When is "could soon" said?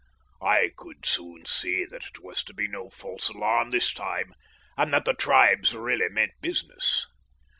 0.75-1.45